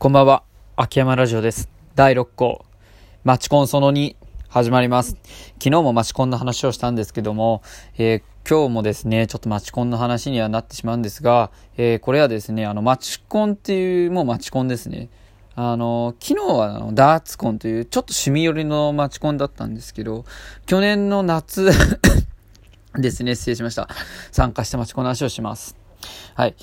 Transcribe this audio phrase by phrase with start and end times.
[0.00, 0.44] こんばんは。
[0.76, 1.68] 秋山ラジオです。
[1.96, 2.64] 第6項。
[3.24, 4.14] マチコンその2、
[4.48, 5.16] 始まります。
[5.54, 7.62] 昨日もマチコンの話をしたんですけども、
[7.96, 15.08] えー今日もですね、ちょっとマチコンの話にはなってしまうんですが、えーこれはですね、あの、マチコンっていう、もうマチコンですね。
[15.56, 20.24] あの、昨日はあのダーツコンという、ちょっと趣味寄りのマチコンだったんですけど、
[20.66, 21.72] 去年の夏
[22.94, 23.88] ですね、失礼しました。
[24.30, 25.76] 参加したマチコンの話をします。
[26.36, 26.54] はい。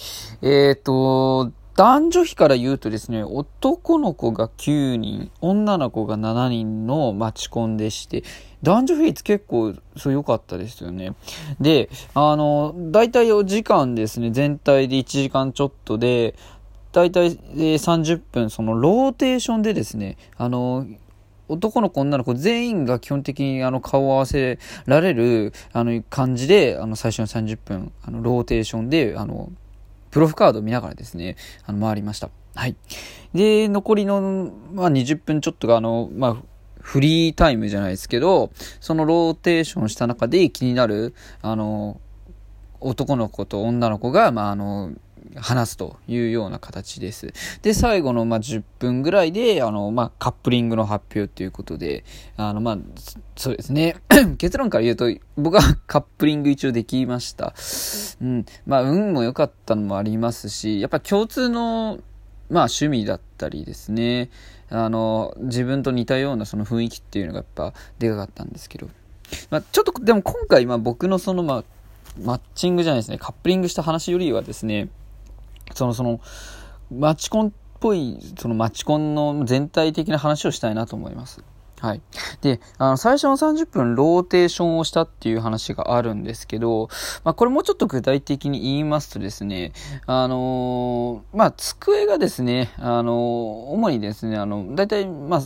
[0.41, 8.23] えっ、と、男女比から言うとですね、男の子が9人、女の子が7人のマチコンでして、
[8.63, 11.15] 男女比率結構、そう良かったですよね。
[11.59, 16.35] で、あの、大体お時間ですね、全体で1時間ちょっとで、
[16.93, 20.85] 大体、えー30分、そのローテーションでですね、あの、
[21.49, 29.51] 男の子女の子全員が基本的にあの顔を合わせられるあの感じであの最初の30分あのローテーションであの
[30.15, 32.29] プロフカードを見ながらですねあの回りました。
[32.55, 32.77] はい。
[33.33, 36.37] で残りの、まあ、20分ちょっとがあのまあ
[36.79, 38.49] フリータイムじゃないですけど
[38.79, 41.99] そのローテーションした中で気になるあの
[42.79, 44.93] 男の子と女の子が、まあ、あの
[45.35, 47.33] 話すというような形です。
[47.61, 52.03] で、最後の、まあ、10分ぐらいで、あの、まあ、カップリングの発表ということで、
[52.37, 52.77] あの、まあ、
[53.35, 53.97] そうですね。
[54.37, 57.53] 結論から言うと、僕は カップリング一応できました。
[58.21, 58.45] うん。
[58.65, 61.99] まあ、運も良かったのもありますし、やっぱ共通の、
[62.49, 64.29] まあ、趣味だったりですね。
[64.69, 68.87] あの、自分と似たようなその雰囲気っていうのがやっぱでかかったんですけど。
[69.49, 71.63] まあ、ちょっと、でも今回、まあ、僕のその、まあ、
[72.23, 74.89] マッチングじゃないですね、カップリングした話よりはですね、
[75.73, 76.19] その、その、
[76.91, 81.43] マチコンっぽい、そのマチコンの全体的な話をしたいなと思います。
[81.81, 82.01] はい。
[82.41, 86.89] で、あの、最初の30分ローテーションをしたっていう話があるんですけど、
[87.23, 89.73] まあ、これもうちょっと具体的に言いますとですね、
[90.07, 93.15] あのーまあ、机がですね、あのー
[93.71, 95.41] 主にですね、あの、だいたい、まあ、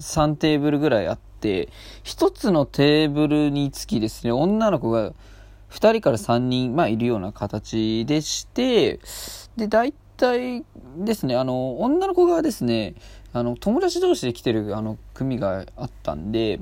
[0.00, 1.68] 3テーブルぐらいあって、
[2.04, 5.12] 一つのテーブルにつきですね、女の子が
[5.72, 9.00] 2人から3人、まあ、いるような形でして、
[9.56, 10.64] で、大体
[10.98, 12.94] ですね、あの、女の子がですね、
[13.32, 16.60] あの、友達同士で来てる、あの、組があったんで、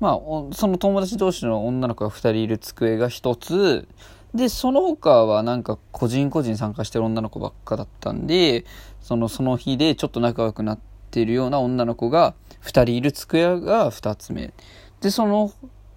[0.00, 3.86] まあ、その友達同士の女の子が2人いる机が1つ、
[4.34, 8.64] で、その他はなんか個人個人参加してる女の子ばっかだったんで、
[9.00, 10.78] その、その日でちょっと仲良くなっ
[11.10, 14.52] てるような女の子が2人いる机が2つ目。
[15.00, 15.52] で、その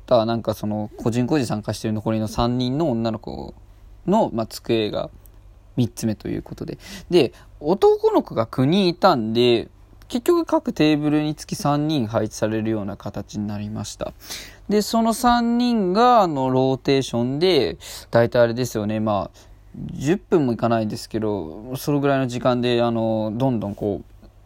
[0.06, 3.54] 他はなんかその個人個人参加してる残りの3人の女の子
[4.08, 5.10] の、まあ、机が
[5.78, 6.78] 3つ目ということで。
[7.10, 9.70] で、男の子が9人いたんで、
[10.08, 14.14] 結局各テーブルにつき3人配置されるような形になりました。
[14.70, 17.78] で、その3人が、あの、ローテーションで、
[18.12, 19.38] 大体あれですよね、まあ、
[19.94, 24.02] 10分もいかないですけど、そのぐらいの時間で、あの、どんどんこ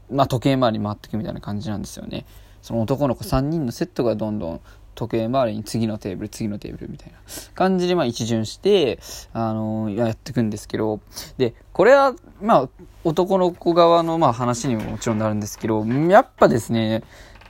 [0.09, 2.25] う、まあ、時計回り回っていくみたいな感じなんですよね。
[2.61, 4.61] その男の子3人のセットがどんどん
[4.95, 7.17] 時計回りに次のテーブル、次のテーブルみたいな
[7.55, 8.99] 感じで、まあ一巡して、
[9.33, 10.99] あのやっていくんですけど、
[11.37, 12.69] で、これは、まあ、
[13.03, 17.03] 男の子側の、まあ話にももちろんなるんですけど、やっぱですね、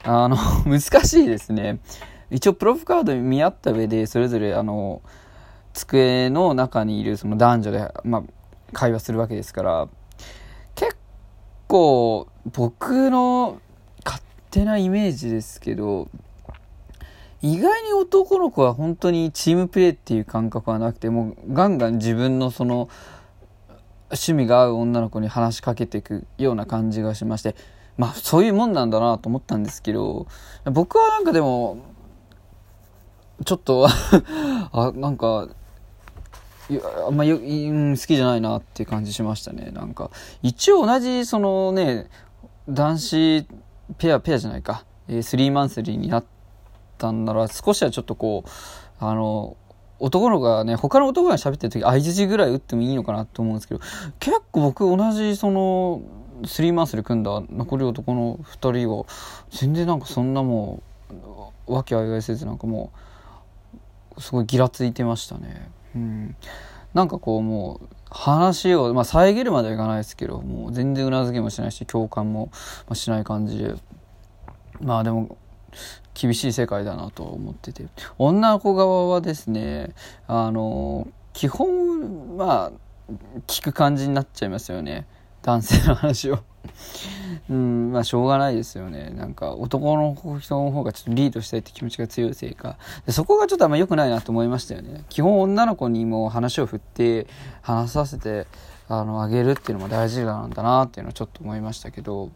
[0.03, 1.79] あの、 難しいですね。
[2.31, 5.01] 一応プロフカード見合った上で、それぞれ、あの、
[5.73, 8.23] 机の中にいるその男女で、まあ、
[8.73, 9.87] 会話するわけですから、
[10.75, 10.95] 結
[11.67, 13.59] 構、僕の
[14.05, 16.07] 勝手なイメージですけど、
[17.41, 22.89] 意外に男の子は本当にチームプレーっていう感覚はなくて、もうガンガン自分のその
[24.09, 27.55] 趣味が合う女の子に話しかけていくような感じがしまして、
[27.97, 30.27] まあそういうもんなんだなと思ったんですけど、
[30.65, 31.77] 僕はなんかでも、
[33.45, 33.87] ちょっと
[34.73, 35.47] あ、なんか、
[37.07, 39.71] あんまよ、うん好きじゃないなっていう感じしましたね。
[39.71, 40.11] なんか、
[40.43, 42.07] 一応同じ、そのね、
[42.67, 43.47] 男子
[43.97, 46.38] ペア、ペアじゃないか、えースリーマンスリーになって
[46.99, 48.49] たんなら、少しはちょっとこう、
[48.99, 49.55] あの、
[49.99, 53.81] 男の子がね、他の男が喋ってる時、相づちぐらい打ってもいいのかなと思うんですけど、
[54.19, 56.01] 結構僕同じ、その、
[56.45, 59.05] スリーマンスで組んだ残り男の二人は、
[59.49, 60.81] 全然なんかそんなも
[61.67, 62.91] う、わけあいあいせずなんかも
[64.17, 65.69] う、すごいギラついてましたね。
[65.95, 66.35] うん。
[66.93, 72.49] なんかこうもう、話を、まあ遮るまではいかないですけど、もう全然うなずけもしないし、共感も
[72.93, 73.75] しない感じで、
[74.81, 75.37] まあでも、
[76.13, 77.85] 厳しい世界だなと思ってて。
[78.17, 79.93] 女の子側はですね、
[80.27, 83.11] あの、基本、まあ、
[83.47, 85.07] 聞く感じになっちゃいますよね。
[85.41, 86.39] 男性の話を。
[87.49, 89.11] うん、まあしょうがないですよね。
[89.11, 92.77] なんか男の人の方がちょっとリードしたいって気持ちが強いせいか。
[93.05, 95.03] でそこがちょっとあんま良くないなと思いましたよね。
[95.09, 97.27] 基本女の子にも話を振って
[97.61, 98.47] 話させて、
[98.87, 102.29] あの、あげるっていうのも大事なんだなっていうのをちょっと思いましたけど、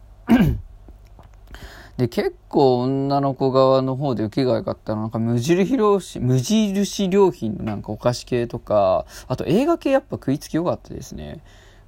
[1.96, 11.40] で、結構女の子側の方で受けが良かったの、なんか無印良品、無印良品のなんかお菓子系とか、あと映画系やっぱ食いつき良かったですね。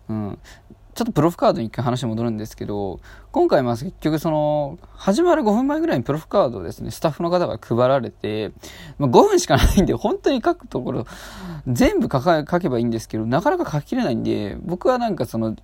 [0.09, 0.39] うん。
[0.97, 3.01] ちょっとプロフカードに一回話戻るんですけど、
[3.31, 8.53] 今回まあ結局その、始まる5分前ぐらいにプロフカードをですね、スタッフの方が配られて、
[8.99, 11.07] まあ、5分しかないんで、本当に書くところ、
[11.67, 15.57] 全部書書けばいいんですけど、なかなか書ききれないんで、僕はなんかその、好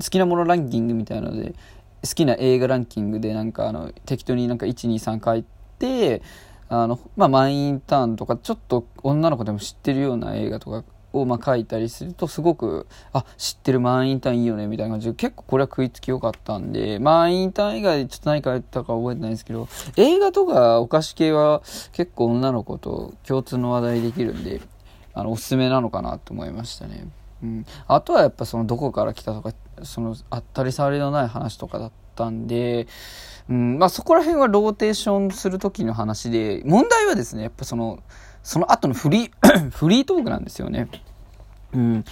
[0.00, 1.54] きなものランキングみたいなので、
[2.02, 5.44] 好きな映画ランキングでなんかあの適当になんか123書い
[5.78, 6.22] て
[6.68, 21.62] あの、まあ、マインターンとかちょっと女の子でも知ってるような映画とかをまあ書いたりするとすごくあ知ってるマインターンいいよねみたいな感じで結構これは食いつきよかったんでマインターン以外でちょっと何かやったか覚えてないんですけど映画とかお菓子系は
[21.92, 24.60] 結構女の子と共通の話題できるんで
[25.12, 27.08] あのおすすめなのかなと思いましたね。
[27.42, 29.52] うん、あとはやっぱそのどこから来たとか
[29.82, 32.86] その当たり障りのない話とかだったんで、
[33.48, 38.02] うんまあ、そこら辺はローテーションする時の話で問題はですねやっぱその
[38.42, 40.88] その後のフリー フリートークなんですよね。
[41.72, 42.04] うん、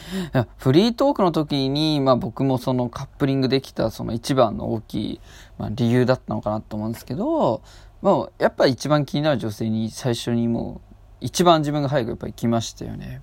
[0.57, 5.21] フリートークの時に、まあ、僕もそのカップリングできたその一番の大きい、
[5.59, 7.61] まあ、理由だったのかなと思うんですけど、
[8.01, 13.21] まあ、やっぱり一番気になる女性に最初にもう一番自分が早くやっぱり来ましたよね。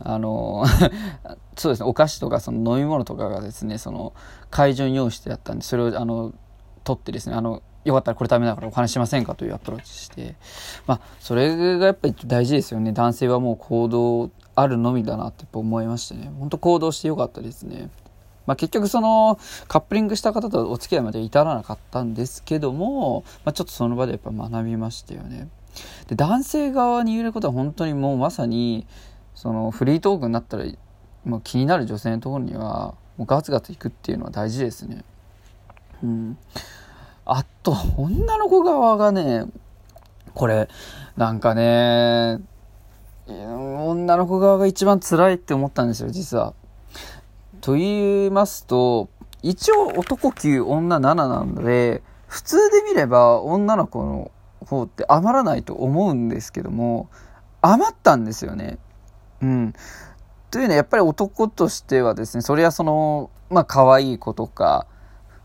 [0.00, 0.64] あの
[1.56, 1.88] そうですね。
[1.88, 4.12] お菓子とかその飲み物とかがですねその
[4.50, 6.32] 会場に用意してあったんでそれをあの
[6.84, 10.36] 取ってですねあのよかったらこれ食べながらお話しませんかというアプローチして
[10.86, 12.92] まあそれがやっぱり大事ですよね。
[12.92, 16.32] 男性はもう行動あるのみだなって思いましてね。
[16.38, 17.90] 本当行動してよかったですね。
[18.46, 19.38] まあ、結局その
[19.68, 25.48] カップリングした方とお付き合いまで至らなかったんですけども、まあ、ちょっとその場でやっぱ学びましたよね。
[26.08, 28.86] で男性側に言えることは本当にもうまさに
[29.34, 30.64] そのフリートークになったら
[31.24, 35.04] もう気になる女性のところにはもうガツガツいくっていうのは大事ですね。
[36.02, 36.38] うん。
[37.24, 39.44] あと、女の子側がね、
[40.34, 40.68] これ、
[41.16, 42.40] なんかね、
[43.26, 46.52] 女の子側が一番辛いって思ったんですよ、実は。
[47.60, 49.08] と言いますと、
[49.42, 54.30] 一応男9、女7なので、普通で見れば女の子の
[54.66, 57.08] 方って余らないと思うんですけども、
[57.62, 58.78] 余ったんですよね。
[59.44, 59.74] うん。
[60.50, 64.86] というのはやっぱり男としてはですね、それはその、まあ可愛い子とか、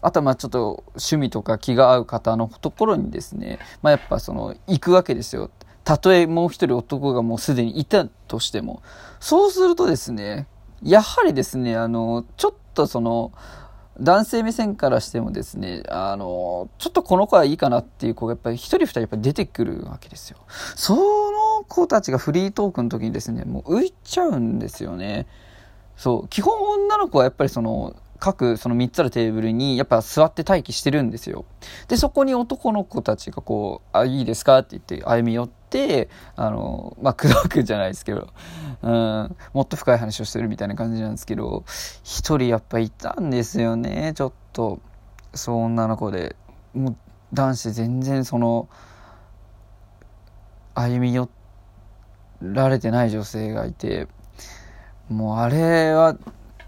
[0.01, 5.51] あとはまあちょっと趣味とか気が合う方のところにですね、まあやっぱその行くわけですよ。
[5.83, 8.81] たとえもう一人男がもうすでにいたとしても。
[9.19, 10.47] そうするとですね、
[10.83, 13.31] やはりですね、あの、ちょっとその、
[13.99, 20.37] 男性目線からしてもですね、あの、ちょっとこの子はいいかなっていう子がやっぱり一人二人やっぱ出てくるわけですよ。
[20.75, 21.28] その
[21.69, 25.27] 子たちがフリートークの時にですね、もう浮いちゃうんですよね。
[25.95, 31.45] そう、基本女の子はやっぱりその、各その3つあるテーブルにやっぱ座って待機してるんですよ。
[31.87, 38.27] で、そこに男の子たちがこう、あ、いいですかって言って歩み寄って、あの、まあ、口説くじゃないですけど、
[38.81, 41.63] うん、もっと深い話をしてるみたいな感じなんですけど、
[42.03, 44.79] 一人やっぱいたんですよね、ちょっと。
[45.33, 46.35] そう、女の子で。
[46.73, 46.95] もう、
[47.33, 48.67] 男子全然その、
[50.75, 51.38] 歩み寄って
[52.41, 54.07] られてない女性がいて、
[55.09, 56.17] もうあれは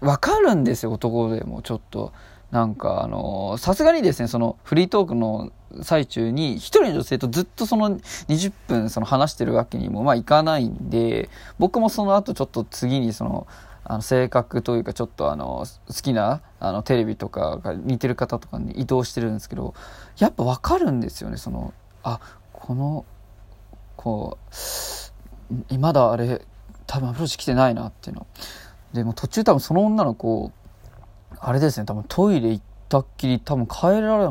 [0.00, 2.12] わかるんですよ、男でもちょっと。
[2.50, 7.98] なんかあのさすがにですね、そのフリートークの最中に一人の女性とずっとその
[8.28, 13.46] 20分その話してるわけにもまあいかないんで、僕もその後ちょっと次にその、
[13.84, 19.74] あの性格というかちょっとあの好きなあのテレビとかが似てる方とかに移動してるんですけど
[20.18, 21.74] やっぱ分かるんですよねその
[22.04, 22.20] あ
[22.52, 23.04] この
[23.96, 24.54] こう
[25.78, 26.42] まだあれ
[26.86, 28.26] 多分アプローチ来てないなっていうの。
[28.92, 30.52] でも途中多分その女の子
[31.38, 34.28] あれですね多分トイレ行ったっきり多分帰られ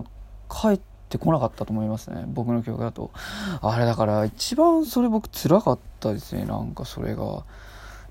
[0.50, 2.26] 帰ってこなかったと思いますね。
[2.28, 3.12] 僕の記憶だと。
[3.62, 6.46] あれだから一番それ僕辛かったですね。
[6.46, 7.44] なんかそれが。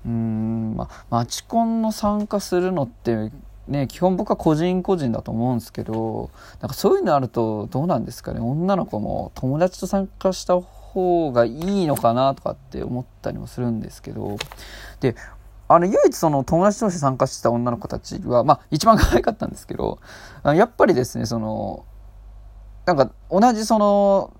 [0.05, 3.31] うんまあマチコンの参加するのって
[3.67, 8.39] ね基本僕は個人個人だと思うんですけどなんかそういうのあるとどうなんですかね。
[8.39, 14.37] 女の子も友達と参加した方方がいいのかなとかって思ったりもするんですけど
[14.99, 15.15] で
[15.73, 19.99] あの、唯一その友達同士参加してた女の子たちは、まあ、一番可愛かったんですけど、
[20.43, 21.85] やっぱりですね、その、
[22.85, 24.33] なんか、同じその、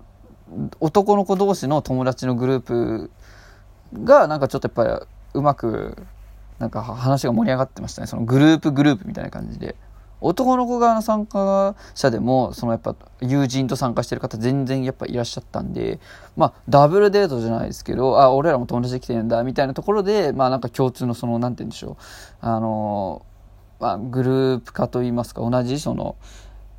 [0.78, 3.10] 男の子同士の友達のグループ
[4.04, 5.96] が、なんかちょっとやっぱり、うまく、
[6.58, 8.06] なんか話が盛り上がってましたね。
[8.06, 9.74] そのグループグループみたいな感じで。
[10.22, 16.00] 男の子側の参加者でも、そのやっぱ友人と参加してる方全然やっぱいらっしゃったんで、
[16.36, 21.96] まあダブルデートじゃないですけど、あ、俺らも友達で来てるんだ、みたいなところで、まあなんか共通のその、なんて言うんでしょう、
[22.40, 23.22] あの、
[23.80, 26.16] まあグループ化といいますか、同じその、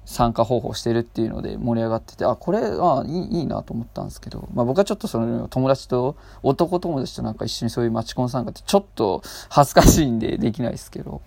[0.06, 11.22] 参加方法してるっていうので盛り上がってて、あ、これ、あいいいいなと思ったんですけど、まあ僕はちょっとその友達と、男友達となんか一緒にそういうマチコン参加ってちょっと恥ずかしいんでできないですけど、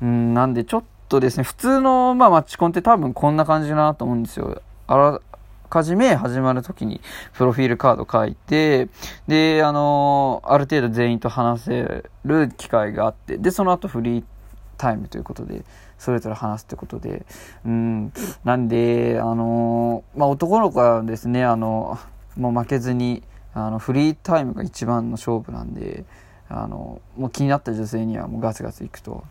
[0.00, 4.60] うん、なんでちょっとですね、普通の、まあ、マチコンって多分こんな感じだなと思うんですよ。
[4.86, 5.20] あら
[5.70, 7.00] かじめ始まるときに
[7.32, 8.88] プロフィールカード書いて、
[9.26, 14.24] で、あのある程度全員と話せる機会があって、で、その後フリー
[14.78, 15.64] タイムということで、
[15.98, 17.26] それぞれ話すってことで、
[17.64, 18.12] うん、
[18.44, 21.98] なんで、あのまあ、男の子はですね、あの、
[22.36, 23.22] もう負けずに、
[23.54, 26.04] あの、フリータイムが一番の勝負なんで、
[26.48, 29.24] あの、もう気になった女性にはもうガツガツいくと。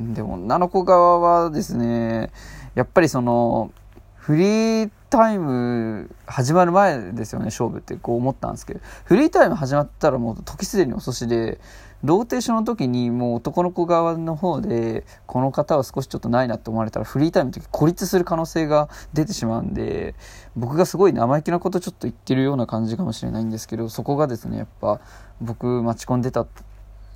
[0.00, 2.30] でも、女の子側はですね、
[2.74, 3.70] やっぱりその、
[4.16, 11.60] フリータイム始まる前ですよね、勝負ってこう思ったんですけど、フリータイム始まったらもう時すでに遅しで、
[12.02, 20.14] ローテーションの時にもう男の子側の方で、この方は少しちょっとないなって思われたら、フリータイムの時孤立する可能性が出てしまうんで、
[20.56, 25.00] 僕がすごい生意気なことちょっと言ってるような感じかもしれないんですけど、そこがですね、やっぱ
[25.40, 26.46] 僕待ち込んでた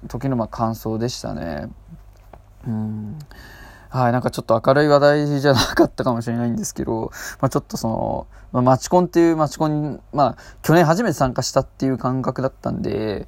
[0.08, 1.68] 時のま感想でしたね。
[3.90, 7.10] はい、なんかちょっと明るい話題じゃなかったかもしれないんですけど、
[7.40, 13.26] まあちょっとその、まあ、マチコンっていうマチコン、まあ去年初めて参加したっていう感覚だったんで、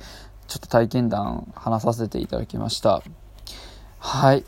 [0.49, 3.03] ちょっと体験談話させていただきました。
[3.99, 4.45] はい。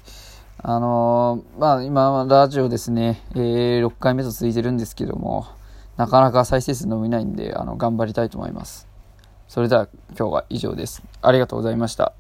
[0.65, 5.47] あのー、まあ今、ラジオですね、えー、6回目と続いてるんですけども、
[5.97, 8.87] なかなか再生数伸びないんで、あの、頑張りたいと思います。
[9.49, 11.03] それでは今日は以上です。
[11.21, 12.13] ありがとうございました。